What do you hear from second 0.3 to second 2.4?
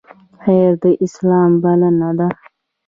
خیر د اسلام بلنه ده